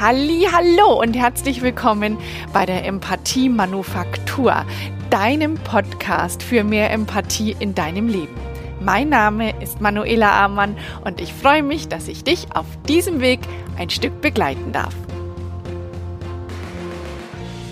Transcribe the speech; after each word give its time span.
Halli, 0.00 0.48
hallo 0.50 0.98
und 0.98 1.12
herzlich 1.12 1.60
willkommen 1.60 2.16
bei 2.54 2.64
der 2.64 2.86
Empathie 2.86 3.50
Manufaktur, 3.50 4.64
deinem 5.10 5.56
Podcast 5.56 6.42
für 6.42 6.64
mehr 6.64 6.90
Empathie 6.90 7.54
in 7.60 7.74
deinem 7.74 8.08
Leben. 8.08 8.34
Mein 8.80 9.10
Name 9.10 9.52
ist 9.60 9.82
Manuela 9.82 10.42
Amann 10.42 10.78
und 11.04 11.20
ich 11.20 11.34
freue 11.34 11.62
mich, 11.62 11.88
dass 11.88 12.08
ich 12.08 12.24
dich 12.24 12.46
auf 12.54 12.64
diesem 12.88 13.20
Weg 13.20 13.40
ein 13.76 13.90
Stück 13.90 14.22
begleiten 14.22 14.72
darf. 14.72 14.94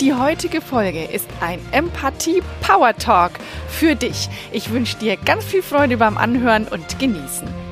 Die 0.03 0.13
heutige 0.13 0.61
Folge 0.61 1.05
ist 1.05 1.31
ein 1.41 1.61
Empathie 1.73 2.43
Power 2.61 2.95
Talk 2.95 3.33
für 3.69 3.95
dich. 3.95 4.29
Ich 4.53 4.71
wünsche 4.71 4.99
dir 4.99 5.17
ganz 5.17 5.45
viel 5.45 5.63
Freude 5.63 5.97
beim 5.97 6.19
Anhören 6.19 6.69
und 6.69 6.99
Genießen. 6.99 7.68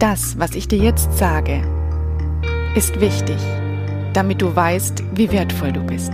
Das, 0.00 0.38
was 0.38 0.54
ich 0.54 0.66
dir 0.66 0.78
jetzt 0.78 1.18
sage, 1.18 1.60
ist 2.74 3.02
wichtig, 3.02 3.36
damit 4.14 4.40
du 4.40 4.56
weißt, 4.56 5.04
wie 5.14 5.30
wertvoll 5.30 5.72
du 5.72 5.82
bist. 5.82 6.10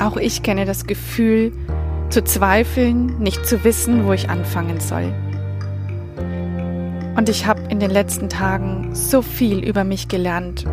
Auch 0.00 0.16
ich 0.16 0.42
kenne 0.42 0.64
das 0.64 0.86
Gefühl, 0.86 1.52
zu 2.08 2.24
zweifeln, 2.24 3.18
nicht 3.18 3.44
zu 3.44 3.62
wissen, 3.62 4.06
wo 4.06 4.14
ich 4.14 4.30
anfangen 4.30 4.80
soll. 4.80 5.12
Und 7.14 7.28
ich 7.28 7.44
habe 7.44 7.60
in 7.68 7.78
den 7.78 7.90
letzten 7.90 8.30
Tagen 8.30 8.94
so 8.94 9.20
viel 9.20 9.62
über 9.62 9.84
mich 9.84 10.08
gelernt, 10.08 10.64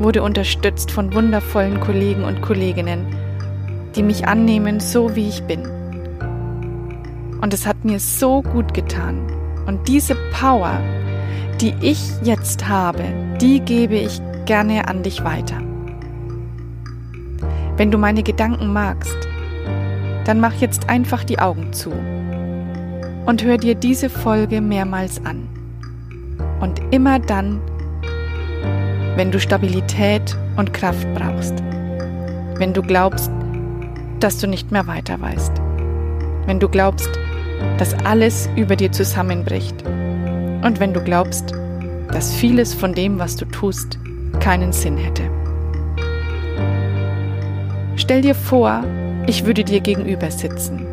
wurde 0.00 0.24
unterstützt 0.24 0.90
von 0.90 1.14
wundervollen 1.14 1.78
Kollegen 1.78 2.24
und 2.24 2.42
Kolleginnen, 2.42 3.06
die 3.94 4.02
mich 4.02 4.26
annehmen, 4.26 4.80
so 4.80 5.14
wie 5.14 5.28
ich 5.28 5.44
bin. 5.44 5.68
Und 7.40 7.54
es 7.54 7.64
hat 7.64 7.84
mir 7.84 8.00
so 8.00 8.42
gut 8.42 8.74
getan, 8.74 9.23
und 9.66 9.86
diese 9.88 10.14
Power, 10.32 10.80
die 11.60 11.74
ich 11.80 12.00
jetzt 12.22 12.68
habe, 12.68 13.02
die 13.40 13.60
gebe 13.60 13.96
ich 13.96 14.20
gerne 14.44 14.88
an 14.88 15.02
dich 15.02 15.24
weiter. 15.24 15.60
Wenn 17.76 17.90
du 17.90 17.98
meine 17.98 18.22
Gedanken 18.22 18.72
magst, 18.72 19.16
dann 20.24 20.40
mach 20.40 20.54
jetzt 20.54 20.88
einfach 20.88 21.24
die 21.24 21.38
Augen 21.38 21.72
zu 21.72 21.92
und 23.26 23.42
hör 23.42 23.56
dir 23.56 23.74
diese 23.74 24.08
Folge 24.08 24.60
mehrmals 24.60 25.24
an. 25.24 25.48
Und 26.60 26.80
immer 26.92 27.18
dann, 27.18 27.60
wenn 29.16 29.30
du 29.30 29.40
Stabilität 29.40 30.36
und 30.56 30.72
Kraft 30.72 31.06
brauchst, 31.14 31.54
wenn 32.58 32.72
du 32.72 32.82
glaubst, 32.82 33.30
dass 34.20 34.38
du 34.38 34.46
nicht 34.46 34.70
mehr 34.70 34.86
weiter 34.86 35.20
weißt, 35.20 35.52
wenn 36.46 36.60
du 36.60 36.68
glaubst, 36.68 37.10
dass 37.78 37.94
alles 38.04 38.48
über 38.56 38.76
dir 38.76 38.92
zusammenbricht. 38.92 39.82
Und 40.62 40.80
wenn 40.80 40.94
du 40.94 41.00
glaubst, 41.00 41.52
dass 42.12 42.34
vieles 42.34 42.72
von 42.72 42.94
dem, 42.94 43.18
was 43.18 43.36
du 43.36 43.44
tust, 43.46 43.98
keinen 44.40 44.72
Sinn 44.72 44.96
hätte. 44.96 45.24
Stell 47.96 48.22
dir 48.22 48.34
vor, 48.34 48.84
ich 49.26 49.46
würde 49.46 49.64
dir 49.64 49.80
gegenüber 49.80 50.30
sitzen 50.30 50.86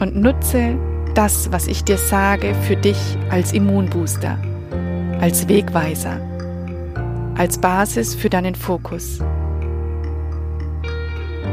und 0.00 0.16
nutze 0.16 0.76
das, 1.14 1.50
was 1.50 1.66
ich 1.66 1.84
dir 1.84 1.98
sage, 1.98 2.54
für 2.62 2.76
dich 2.76 2.98
als 3.30 3.52
Immunbooster, 3.52 4.38
als 5.20 5.48
Wegweiser, 5.48 6.20
als 7.36 7.58
Basis 7.58 8.14
für 8.14 8.28
deinen 8.28 8.54
Fokus. 8.54 9.20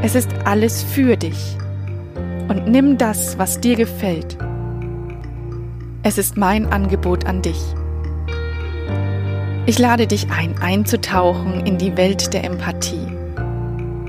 Es 0.02 0.16
ist 0.16 0.30
alles 0.44 0.84
für 0.84 1.16
dich 1.16 1.58
und 2.48 2.68
nimm 2.68 2.98
das, 2.98 3.38
was 3.38 3.60
dir 3.60 3.76
gefällt. 3.76 4.38
Es 6.04 6.18
ist 6.18 6.38
mein 6.38 6.66
Angebot 6.72 7.26
an 7.26 7.42
dich. 7.42 7.62
Ich 9.66 9.80
lade 9.80 10.08
dich 10.08 10.30
ein, 10.30 10.58
einzutauchen 10.58 11.66
in 11.66 11.78
die 11.78 11.96
Welt 11.96 12.34
der 12.34 12.44
Empathie, 12.44 13.08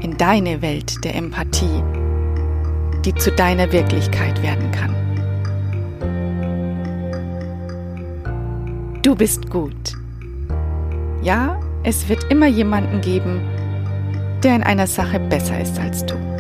in 0.03 0.17
deine 0.19 0.63
Welt 0.63 1.05
der 1.05 1.15
Empathie, 1.15 1.83
die 3.05 3.15
zu 3.15 3.31
deiner 3.31 3.71
Wirklichkeit 3.71 4.43
werden 4.43 4.73
kann. 4.73 4.95
Du 9.03 9.15
bist 9.15 9.49
gut. 9.49 9.95
Ja, 11.23 11.61
es 11.85 12.09
wird 12.09 12.25
immer 12.31 12.47
jemanden 12.47 13.01
geben, 13.01 13.41
der 14.43 14.57
in 14.57 14.63
einer 14.63 14.89
Sache 14.89 15.21
besser 15.21 15.61
ist 15.61 15.79
als 15.79 16.05
du. 16.05 16.34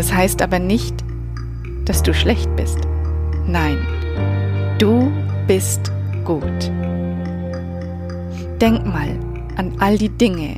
Das 0.00 0.14
heißt 0.14 0.40
aber 0.40 0.58
nicht, 0.58 0.94
dass 1.84 2.02
du 2.02 2.14
schlecht 2.14 2.48
bist. 2.56 2.78
Nein, 3.46 3.76
du 4.78 5.12
bist 5.46 5.92
gut. 6.24 6.72
Denk 8.62 8.86
mal 8.86 9.10
an 9.56 9.74
all 9.78 9.98
die 9.98 10.08
Dinge, 10.08 10.54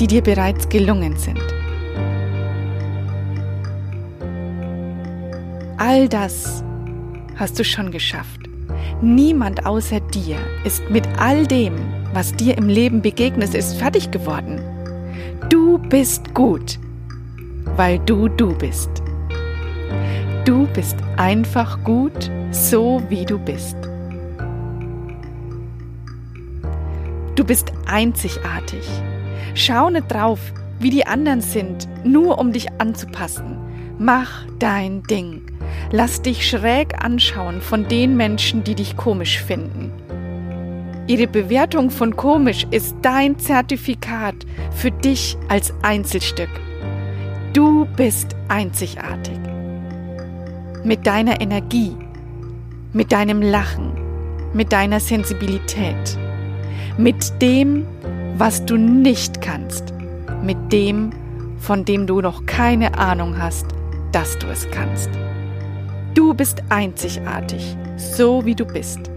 die 0.00 0.08
dir 0.08 0.20
bereits 0.20 0.68
gelungen 0.68 1.16
sind. 1.16 1.38
All 5.76 6.08
das 6.08 6.64
hast 7.36 7.60
du 7.60 7.64
schon 7.64 7.92
geschafft. 7.92 8.40
Niemand 9.00 9.64
außer 9.64 10.00
dir 10.00 10.38
ist 10.64 10.82
mit 10.90 11.06
all 11.20 11.46
dem, 11.46 11.74
was 12.14 12.34
dir 12.34 12.58
im 12.58 12.68
Leben 12.68 13.00
begegnet 13.00 13.54
ist, 13.54 13.74
fertig 13.74 14.10
geworden. 14.10 14.60
Du 15.50 15.78
bist 15.78 16.34
gut 16.34 16.80
weil 17.76 17.98
du 18.00 18.28
du 18.28 18.56
bist. 18.56 18.90
Du 20.44 20.66
bist 20.74 20.96
einfach 21.16 21.82
gut, 21.84 22.30
so 22.50 23.02
wie 23.08 23.24
du 23.24 23.38
bist. 23.38 23.76
Du 27.34 27.44
bist 27.44 27.72
einzigartig. 27.86 28.86
Schau 29.54 29.90
nicht 29.90 30.12
drauf, 30.12 30.40
wie 30.80 30.90
die 30.90 31.06
anderen 31.06 31.40
sind, 31.40 31.88
nur 32.04 32.38
um 32.38 32.52
dich 32.52 32.68
anzupassen. 32.78 33.56
Mach 33.98 34.44
dein 34.58 35.02
Ding. 35.04 35.42
Lass 35.90 36.22
dich 36.22 36.48
schräg 36.48 37.02
anschauen 37.02 37.60
von 37.60 37.88
den 37.88 38.16
Menschen, 38.16 38.64
die 38.64 38.74
dich 38.74 38.96
komisch 38.96 39.40
finden. 39.40 39.92
Ihre 41.06 41.26
Bewertung 41.26 41.90
von 41.90 42.16
komisch 42.16 42.66
ist 42.70 42.96
dein 43.02 43.38
Zertifikat 43.38 44.34
für 44.70 44.90
dich 44.90 45.36
als 45.48 45.72
Einzelstück. 45.82 46.50
Du 47.52 47.84
bist 47.96 48.34
einzigartig. 48.48 49.38
Mit 50.84 51.06
deiner 51.06 51.38
Energie, 51.42 51.94
mit 52.94 53.12
deinem 53.12 53.42
Lachen, 53.42 53.92
mit 54.54 54.72
deiner 54.72 55.00
Sensibilität, 55.00 56.18
mit 56.96 57.42
dem, 57.42 57.86
was 58.38 58.64
du 58.64 58.78
nicht 58.78 59.42
kannst, 59.42 59.92
mit 60.42 60.72
dem, 60.72 61.10
von 61.58 61.84
dem 61.84 62.06
du 62.06 62.22
noch 62.22 62.46
keine 62.46 62.96
Ahnung 62.96 63.36
hast, 63.36 63.66
dass 64.12 64.38
du 64.38 64.46
es 64.46 64.66
kannst. 64.70 65.10
Du 66.14 66.32
bist 66.32 66.62
einzigartig, 66.70 67.76
so 67.98 68.46
wie 68.46 68.54
du 68.54 68.64
bist. 68.64 69.10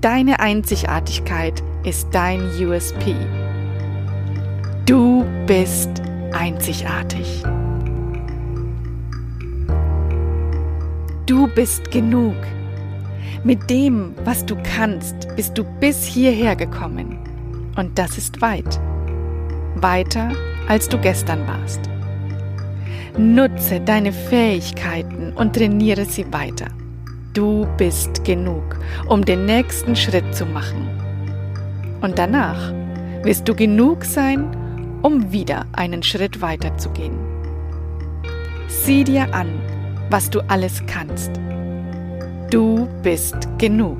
Deine 0.00 0.40
Einzigartigkeit 0.40 1.62
ist 1.84 2.08
dein 2.10 2.40
USP. 2.60 3.14
Du 4.86 5.24
bist 5.46 5.88
einzigartig 5.88 6.13
einzigartig. 6.34 7.42
Du 11.26 11.46
bist 11.54 11.90
genug. 11.90 12.34
Mit 13.44 13.70
dem, 13.70 14.14
was 14.24 14.44
du 14.44 14.56
kannst, 14.76 15.28
bist 15.36 15.56
du 15.56 15.64
bis 15.64 16.04
hierher 16.04 16.56
gekommen. 16.56 17.18
Und 17.76 17.98
das 17.98 18.18
ist 18.18 18.40
weit. 18.40 18.80
Weiter, 19.76 20.30
als 20.68 20.88
du 20.88 20.98
gestern 20.98 21.46
warst. 21.46 21.80
Nutze 23.16 23.80
deine 23.80 24.12
Fähigkeiten 24.12 25.32
und 25.34 25.54
trainiere 25.54 26.04
sie 26.04 26.26
weiter. 26.32 26.66
Du 27.32 27.66
bist 27.76 28.24
genug, 28.24 28.78
um 29.08 29.24
den 29.24 29.44
nächsten 29.44 29.94
Schritt 29.94 30.34
zu 30.34 30.46
machen. 30.46 30.88
Und 32.00 32.18
danach 32.18 32.72
wirst 33.22 33.48
du 33.48 33.54
genug 33.54 34.04
sein, 34.04 34.63
um 35.04 35.30
wieder 35.32 35.66
einen 35.72 36.02
Schritt 36.02 36.40
weiter 36.40 36.78
zu 36.78 36.88
gehen. 36.88 37.18
Sieh 38.68 39.04
dir 39.04 39.34
an, 39.34 39.60
was 40.08 40.30
du 40.30 40.40
alles 40.48 40.82
kannst. 40.86 41.30
Du 42.50 42.88
bist 43.02 43.36
genug. 43.58 43.98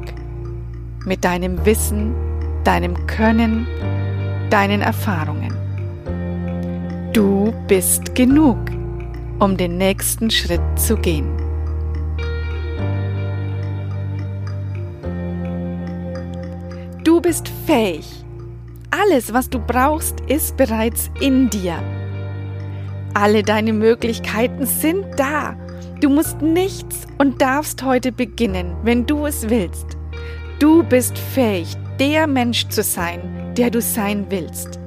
Mit 1.04 1.22
deinem 1.22 1.62
Wissen, 1.66 2.14
deinem 2.64 3.06
Können, 3.06 3.66
deinen 4.48 4.80
Erfahrungen. 4.80 5.52
Du 7.12 7.52
bist 7.68 8.14
genug, 8.14 8.56
um 9.40 9.58
den 9.58 9.76
nächsten 9.76 10.30
Schritt 10.30 10.62
zu 10.76 10.96
gehen. 10.96 11.28
Du 17.04 17.20
bist 17.20 17.50
fähig 17.66 18.23
alles, 18.96 19.34
was 19.34 19.50
du 19.50 19.58
brauchst, 19.58 20.20
ist 20.28 20.56
bereits 20.56 21.10
in 21.20 21.50
dir. 21.50 21.82
Alle 23.12 23.42
deine 23.42 23.72
Möglichkeiten 23.72 24.66
sind 24.66 25.04
da. 25.16 25.56
Du 26.00 26.08
musst 26.08 26.40
nichts 26.42 27.00
und 27.18 27.42
darfst 27.42 27.82
heute 27.82 28.12
beginnen, 28.12 28.76
wenn 28.84 29.04
du 29.04 29.26
es 29.26 29.50
willst. 29.50 29.96
Du 30.60 30.84
bist 30.84 31.18
fähig, 31.18 31.76
der 31.98 32.28
Mensch 32.28 32.68
zu 32.68 32.84
sein, 32.84 33.54
der 33.56 33.70
du 33.70 33.80
sein 33.80 34.26
willst. 34.28 34.78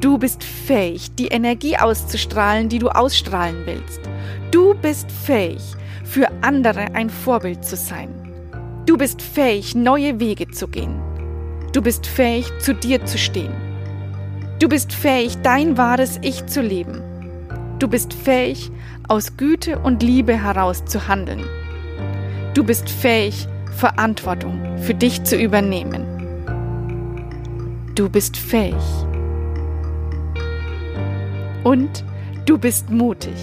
Du 0.00 0.16
bist 0.16 0.42
fähig, 0.42 1.14
die 1.16 1.28
Energie 1.28 1.76
auszustrahlen, 1.76 2.70
die 2.70 2.78
du 2.78 2.88
ausstrahlen 2.88 3.66
willst. 3.66 4.00
Du 4.52 4.72
bist 4.72 5.12
fähig, 5.12 5.62
für 6.02 6.28
andere 6.40 6.94
ein 6.94 7.10
Vorbild 7.10 7.62
zu 7.62 7.76
sein. 7.76 8.08
Du 8.86 8.96
bist 8.96 9.20
fähig, 9.20 9.74
neue 9.74 10.18
Wege 10.18 10.48
zu 10.48 10.66
gehen. 10.66 11.07
Du 11.72 11.82
bist 11.82 12.06
fähig, 12.06 12.46
zu 12.60 12.74
dir 12.74 13.04
zu 13.04 13.18
stehen. 13.18 13.52
Du 14.58 14.68
bist 14.68 14.92
fähig, 14.92 15.38
dein 15.42 15.76
wahres 15.76 16.18
Ich 16.22 16.46
zu 16.46 16.60
leben. 16.60 17.02
Du 17.78 17.88
bist 17.88 18.12
fähig, 18.12 18.70
aus 19.06 19.36
Güte 19.36 19.78
und 19.78 20.02
Liebe 20.02 20.42
heraus 20.42 20.84
zu 20.84 21.08
handeln. 21.08 21.44
Du 22.54 22.64
bist 22.64 22.90
fähig, 22.90 23.46
Verantwortung 23.76 24.78
für 24.78 24.94
dich 24.94 25.22
zu 25.24 25.36
übernehmen. 25.36 26.04
Du 27.94 28.08
bist 28.08 28.36
fähig, 28.36 28.74
und 31.68 32.04
du 32.46 32.56
bist 32.58 32.90
mutig. 32.90 33.36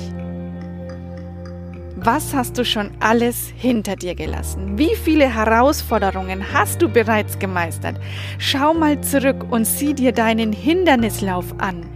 Was 2.06 2.36
hast 2.36 2.60
du 2.60 2.64
schon 2.64 2.92
alles 3.00 3.52
hinter 3.58 3.96
dir 3.96 4.14
gelassen? 4.14 4.78
Wie 4.78 4.94
viele 4.96 5.28
Herausforderungen 5.28 6.54
hast 6.54 6.84
du 6.84 6.88
bereits 6.88 7.40
gemeistert? 7.40 8.00
Schau 8.38 8.76
mal 8.76 9.02
zurück 9.02 9.48
und 9.50 9.66
sieh 9.66 9.96
dir 9.96 10.12
deinen 10.12 10.54
Hindernislauf 10.54 11.56
an, 11.58 11.90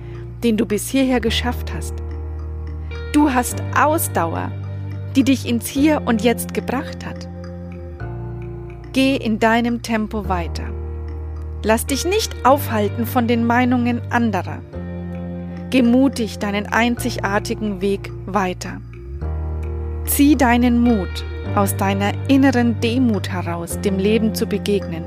den 0.43 0.57
du 0.57 0.65
bis 0.65 0.89
hierher 0.89 1.19
geschafft 1.19 1.71
hast. 1.71 1.93
Du 3.13 3.31
hast 3.31 3.61
Ausdauer, 3.79 4.51
die 5.15 5.23
dich 5.23 5.47
ins 5.47 5.67
Hier 5.67 6.01
und 6.03 6.23
Jetzt 6.23 6.55
gebracht 6.55 7.05
hat. 7.05 7.29
Geh 8.93 9.15
in 9.15 9.37
deinem 9.37 9.83
Tempo 9.83 10.27
weiter. 10.27 10.73
Lass 11.63 11.85
dich 11.85 12.03
nicht 12.05 12.47
aufhalten 12.47 13.05
von 13.05 13.27
den 13.27 13.45
Meinungen 13.45 14.01
anderer. 14.09 14.63
Geh 15.69 15.83
mutig 15.83 16.39
deinen 16.39 16.65
einzigartigen 16.65 17.81
Weg 17.81 18.11
weiter. 18.25 18.81
Zieh 20.09 20.35
deinen 20.35 20.81
Mut 20.81 21.23
aus 21.55 21.77
deiner 21.77 22.11
inneren 22.27 22.81
Demut 22.81 23.29
heraus, 23.29 23.79
dem 23.79 23.97
Leben 23.99 24.33
zu 24.33 24.47
begegnen. 24.47 25.03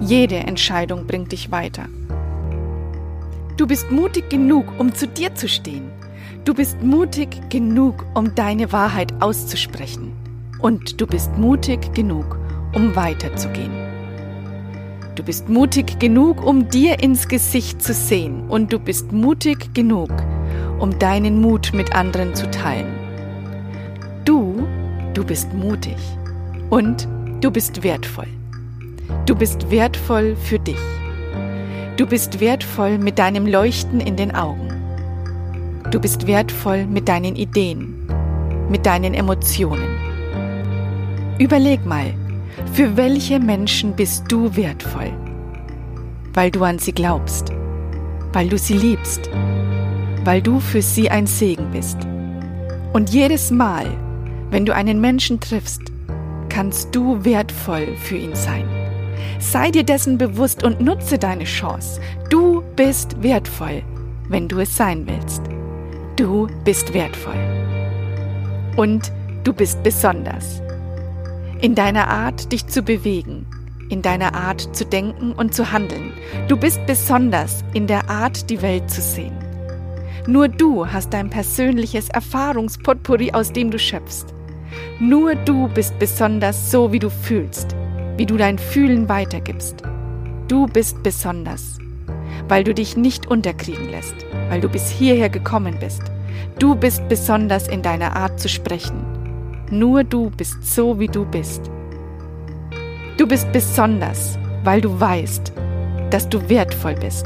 Jede 0.00 0.36
Entscheidung 0.36 1.06
bringt 1.06 1.32
dich 1.32 1.52
weiter. 1.52 1.84
Du 3.56 3.66
bist 3.66 3.90
mutig 3.90 4.30
genug, 4.30 4.66
um 4.78 4.94
zu 4.94 5.06
dir 5.06 5.34
zu 5.34 5.48
stehen. 5.48 5.92
Du 6.44 6.54
bist 6.54 6.82
mutig 6.82 7.50
genug, 7.50 8.06
um 8.14 8.34
deine 8.34 8.72
Wahrheit 8.72 9.12
auszusprechen. 9.20 10.12
Und 10.58 11.00
du 11.00 11.06
bist 11.06 11.36
mutig 11.36 11.92
genug, 11.94 12.38
um 12.74 12.96
weiterzugehen. 12.96 13.70
Du 15.14 15.22
bist 15.22 15.48
mutig 15.48 15.98
genug, 15.98 16.44
um 16.44 16.68
dir 16.70 17.00
ins 17.00 17.28
Gesicht 17.28 17.82
zu 17.82 17.92
sehen 17.92 18.48
und 18.48 18.72
du 18.72 18.78
bist 18.78 19.12
mutig 19.12 19.74
genug, 19.74 20.10
um 20.78 20.98
deinen 20.98 21.40
Mut 21.40 21.72
mit 21.74 21.94
anderen 21.94 22.34
zu 22.34 22.50
teilen. 22.50 22.99
Du, 25.20 25.26
bist 25.26 25.52
mutig 25.52 25.98
und 26.70 27.06
du 27.42 27.50
bist 27.50 27.82
wertvoll. 27.82 28.28
Du 29.26 29.34
bist 29.34 29.70
wertvoll 29.70 30.34
für 30.34 30.58
dich. 30.58 30.80
Du 31.98 32.06
bist 32.06 32.40
wertvoll 32.40 32.96
mit 32.96 33.18
deinem 33.18 33.46
Leuchten 33.46 34.00
in 34.00 34.16
den 34.16 34.34
Augen. 34.34 34.70
Du 35.90 36.00
bist 36.00 36.26
wertvoll 36.26 36.86
mit 36.86 37.06
deinen 37.06 37.36
Ideen, 37.36 38.08
mit 38.70 38.86
deinen 38.86 39.12
Emotionen. 39.12 39.90
Überleg 41.38 41.84
mal, 41.84 42.14
für 42.72 42.96
welche 42.96 43.38
Menschen 43.38 43.92
bist 43.92 44.24
du 44.32 44.56
wertvoll? 44.56 45.12
Weil 46.32 46.50
du 46.50 46.64
an 46.64 46.78
sie 46.78 46.92
glaubst, 46.92 47.52
weil 48.32 48.48
du 48.48 48.56
sie 48.56 48.78
liebst, 48.78 49.28
weil 50.24 50.40
du 50.40 50.60
für 50.60 50.80
sie 50.80 51.10
ein 51.10 51.26
Segen 51.26 51.72
bist. 51.72 51.98
Und 52.94 53.10
jedes 53.10 53.50
Mal, 53.50 53.86
wenn 54.50 54.66
du 54.66 54.74
einen 54.74 55.00
Menschen 55.00 55.40
triffst, 55.40 55.82
kannst 56.48 56.94
du 56.94 57.24
wertvoll 57.24 57.96
für 57.96 58.16
ihn 58.16 58.34
sein. 58.34 58.68
Sei 59.38 59.70
dir 59.70 59.84
dessen 59.84 60.18
bewusst 60.18 60.62
und 60.62 60.80
nutze 60.80 61.18
deine 61.18 61.44
Chance. 61.44 62.00
Du 62.28 62.62
bist 62.76 63.22
wertvoll, 63.22 63.82
wenn 64.28 64.48
du 64.48 64.58
es 64.58 64.76
sein 64.76 65.06
willst. 65.06 65.42
Du 66.16 66.48
bist 66.64 66.92
wertvoll. 66.92 67.38
Und 68.76 69.12
du 69.44 69.52
bist 69.52 69.82
besonders 69.82 70.60
in 71.60 71.74
deiner 71.74 72.08
Art, 72.08 72.52
dich 72.52 72.66
zu 72.66 72.82
bewegen, 72.82 73.46
in 73.90 74.02
deiner 74.02 74.34
Art 74.34 74.74
zu 74.74 74.84
denken 74.84 75.32
und 75.32 75.54
zu 75.54 75.72
handeln. 75.72 76.12
Du 76.48 76.56
bist 76.56 76.84
besonders 76.86 77.64
in 77.74 77.86
der 77.86 78.08
Art, 78.08 78.48
die 78.48 78.62
Welt 78.62 78.90
zu 78.90 79.00
sehen. 79.00 79.36
Nur 80.26 80.48
du 80.48 80.86
hast 80.86 81.12
dein 81.12 81.30
persönliches 81.30 82.08
Erfahrungspotpourri, 82.08 83.32
aus 83.32 83.52
dem 83.52 83.70
du 83.70 83.78
schöpfst. 83.78 84.26
Nur 85.02 85.34
du 85.34 85.66
bist 85.68 85.98
besonders 85.98 86.70
so, 86.70 86.92
wie 86.92 86.98
du 86.98 87.08
fühlst, 87.08 87.74
wie 88.18 88.26
du 88.26 88.36
dein 88.36 88.58
Fühlen 88.58 89.08
weitergibst. 89.08 89.82
Du 90.46 90.66
bist 90.66 91.02
besonders, 91.02 91.78
weil 92.48 92.64
du 92.64 92.74
dich 92.74 92.98
nicht 92.98 93.26
unterkriegen 93.26 93.88
lässt, 93.88 94.14
weil 94.50 94.60
du 94.60 94.68
bis 94.68 94.90
hierher 94.90 95.30
gekommen 95.30 95.76
bist. 95.80 96.02
Du 96.58 96.74
bist 96.74 97.08
besonders 97.08 97.66
in 97.66 97.80
deiner 97.80 98.14
Art 98.14 98.38
zu 98.38 98.50
sprechen, 98.50 99.02
nur 99.70 100.04
du 100.04 100.28
bist 100.28 100.62
so, 100.62 100.98
wie 101.00 101.08
du 101.08 101.24
bist. 101.24 101.70
Du 103.16 103.26
bist 103.26 103.50
besonders, 103.52 104.38
weil 104.64 104.82
du 104.82 105.00
weißt, 105.00 105.50
dass 106.10 106.28
du 106.28 106.46
wertvoll 106.50 106.96
bist. 106.96 107.24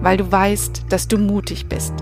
Weil 0.00 0.16
du 0.16 0.32
weißt, 0.32 0.86
dass 0.88 1.08
du 1.08 1.18
mutig 1.18 1.66
bist. 1.66 1.92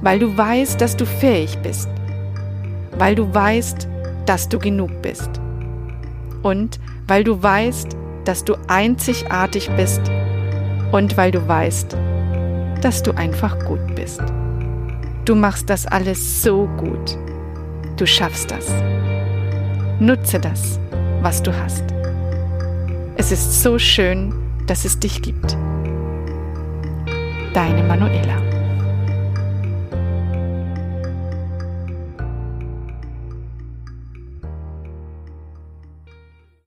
Weil 0.00 0.20
du 0.20 0.34
weißt, 0.34 0.80
dass 0.80 0.96
du 0.96 1.04
fähig 1.04 1.58
bist. 1.58 1.90
Weil 2.98 3.14
du 3.14 3.32
weißt, 3.32 3.88
dass 4.26 4.48
du 4.48 4.58
genug 4.58 4.90
bist. 5.02 5.30
Und 6.42 6.80
weil 7.06 7.24
du 7.24 7.42
weißt, 7.42 7.96
dass 8.24 8.44
du 8.44 8.54
einzigartig 8.68 9.70
bist. 9.76 10.00
Und 10.92 11.16
weil 11.16 11.30
du 11.30 11.46
weißt, 11.46 11.96
dass 12.80 13.02
du 13.02 13.12
einfach 13.12 13.58
gut 13.64 13.94
bist. 13.94 14.22
Du 15.24 15.34
machst 15.34 15.68
das 15.70 15.86
alles 15.86 16.42
so 16.42 16.68
gut. 16.76 17.18
Du 17.96 18.06
schaffst 18.06 18.50
das. 18.50 18.70
Nutze 19.98 20.38
das, 20.38 20.78
was 21.22 21.42
du 21.42 21.52
hast. 21.52 21.84
Es 23.16 23.32
ist 23.32 23.62
so 23.62 23.78
schön, 23.78 24.34
dass 24.66 24.84
es 24.84 24.98
dich 25.00 25.22
gibt. 25.22 25.56
Deine 27.54 27.82
Manuela. 27.82 28.45